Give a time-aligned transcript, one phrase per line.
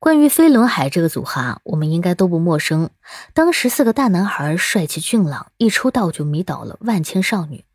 [0.00, 2.88] 关于飞轮海这个组合啊，我们应该都不陌生。
[3.34, 7.66] 当时四个大男孩帅气俊朗，一出道就迷倒了万千少女。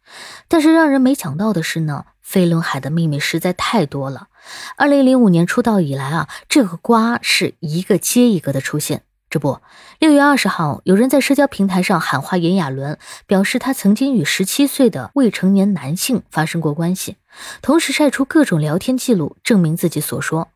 [0.47, 4.29] 但是让人没想到的是呢，飞轮海的秘密实在太多了。
[4.75, 9.03] 二零零五年出道以来啊，这个瓜是一个接一个的出现。
[9.29, 9.59] 这不，
[9.99, 12.97] 六月二十号，有人在社交平台上喊话炎亚纶，
[13.27, 17.17] 表示他曾经与十七岁的未成年男性发生过关系，
[17.61, 20.47] 同时晒出各种聊天记录，证明自己所说。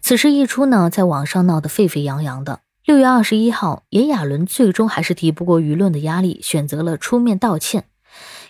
[0.00, 2.60] 此事一出呢，在网上闹得沸沸扬扬的。
[2.84, 7.84] 六月二十一号，炎亚纶最终还是抵不过舆论的压力，选择了出面道歉。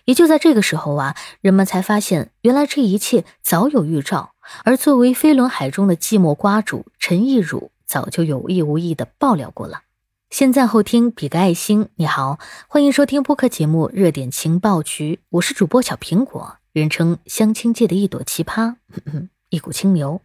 [0.06, 4.32] 也就在这个时候啊，人们才发现，原来这一切早有预兆。
[4.64, 9.82] 而作为飞轮海中的寂寞瓜主陈亦儒，早就有意无意的爆料过了。
[10.30, 11.88] 先赞后听，比个爱心。
[11.96, 18.76] 你好，欢迎收听播客节目《热点情报局》，我是主播小苹果，人称相亲界的一朵奇葩，
[19.50, 20.22] 一股清流。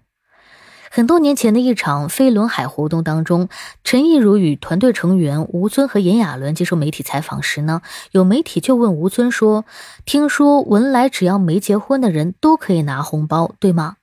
[0.95, 3.49] 很多年前的一场飞轮海活动当中，
[3.83, 9.65] 陈亦儒与团队成员吴尊和炎亚纶接受媒体采访时呢，有媒体就问吴尊说
[10.05, 13.97] ：“听说文莱只要没结婚的人都可以拿红包，对吗？”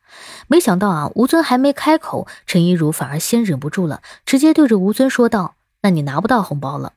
[0.49, 6.93] 没想到啊，吴尊还没开口，陈亦儒反而先忍不住了，直接对着吴尊说道：“那你拿不到红包了。”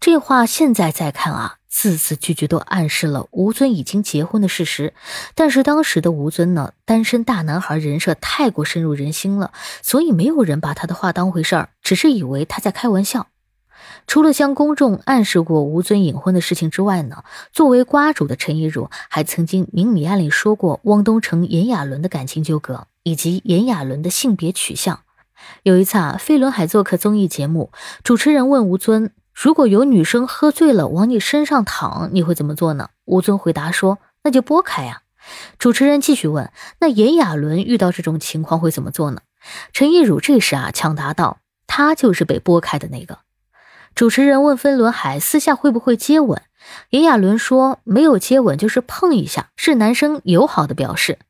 [0.00, 1.57] 这话现在再看啊。
[1.68, 4.94] 字字句句都暗示了吴尊已经结婚的事实，
[5.34, 9.52] 但是当时的吴尊呢，单身大男孩人设太过深入人心了，
[9.82, 13.28] 所以没有人把他的话当回事儿，只是以为他在开玩笑。
[14.06, 25.00] 除了向公众暗示过吴尊隐婚的事情之外呢，作为瓜主的陈亦儒还曾经明里暗里说过汪东城、炎亚纶的感情纠葛，以及炎亚纶的性别取向。
[25.62, 27.70] 有一次啊，飞轮海做客综艺节目，
[28.02, 29.12] 主持人问吴尊。
[29.40, 32.88] 如果有女生喝醉了往你身上躺，你会怎么做呢？
[33.04, 35.02] 吴尊回答说：“那就拨开呀。”
[35.60, 36.50] 主持人继续问
[36.80, 39.20] ：“那炎亚纶遇到这种情况会怎么做呢？”
[39.72, 43.20] 陈亦儒这时啊抢答道：“他就是被拨开的那个。”
[43.94, 46.42] 主持人问飞轮海私下会不会接吻，
[46.90, 51.20] 炎亚纶说：“没有接吻，就是碰一下，是男生友好的表示。”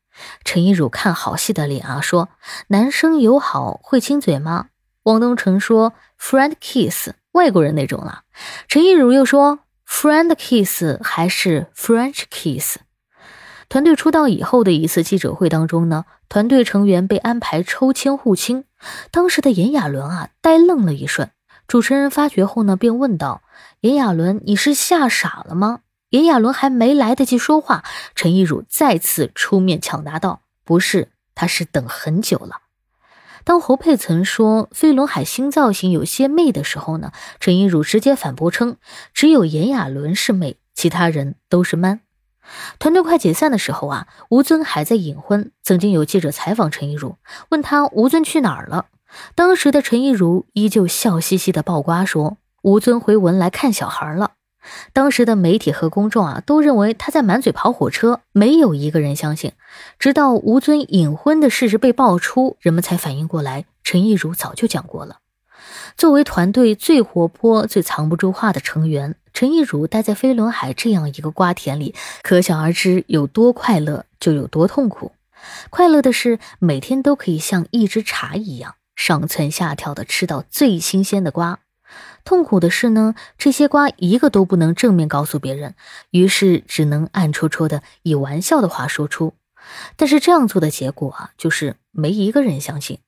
[0.46, 2.30] 陈亦儒看好戏的脸啊说
[2.68, 4.68] ：“男生友好会亲嘴吗？”
[5.04, 8.22] 汪东城说：“friend kiss。”外国人那种了。
[8.66, 12.78] 陈亦儒又说：“Friend kiss 还是 French kiss？”
[13.68, 18.64] 团队出道以后的一次记者会当中呢，团队成员被安排抽签互亲。
[19.12, 21.30] 当时的炎亚纶啊，呆愣了一瞬。
[21.68, 23.42] 主持人发觉后呢，便问道
[23.80, 27.84] ：“炎亚纶，你是吓傻了吗？”炎亚纶还没来得及说话，
[28.14, 32.62] 陈亦儒再次出面抢答道：“不是，他是等很久了。”
[33.48, 38.76] 当侯佩岑说飞轮海新造型有些媚的时候呢，陈亦儒直接反驳称，
[39.14, 42.00] 只有炎亚纶是媚，其他人都是 man。
[42.78, 45.50] 团队快解散的时候啊，吴尊还在隐婚。
[45.62, 47.16] 曾经有记者采访陈亦儒，
[47.48, 48.88] 问他吴尊去哪儿了，
[49.34, 54.32] 当时的陈亦儒依旧笑嘻嘻的爆瓜说，吴尊回文莱看小孩了。
[54.92, 59.52] 当时的媒体和公众啊，都认为他在满嘴跑火车，没有一个人相信。
[59.98, 65.18] 直到吴尊隐婚的事实被爆出，人们才反应过来，陈亦儒早就讲过了。
[65.96, 75.12] 作为团队最活泼、最藏不住话的成员，陈亦儒待在飞轮海这样一个瓜田里，可想而知有多快乐，就有多痛苦。
[75.70, 81.58] 快乐的是每天都可以像一只茶一样，上蹿下跳的吃到最新鲜的瓜。
[82.24, 85.74] 痛苦的是呢，这些瓜一个都不能正面告诉别人，
[86.10, 89.34] 于是只能暗戳戳的以玩笑的话说出。
[89.96, 92.98] 但是这样做的结果啊，就是没一个人相信。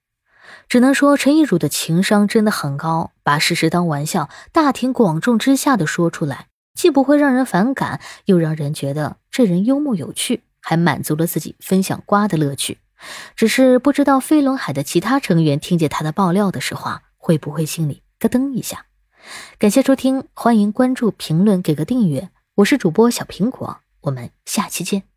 [0.69, 12.79] 只能说陈亦儒的情商真的很高，把事实当玩笑，大庭广众之下的说出来，既不会让人反感，又让人觉得这人幽默有趣，还满足了自己分享瓜的乐趣。
[13.37, 18.85] 只是不知道飞轮海的其他成员听见他的爆料的时候，会不会心里咯噔一下？
[19.59, 22.29] 感谢收听，欢迎关注、评论、给个订阅。
[22.57, 25.10] 我是主播小苹果，我们下期见。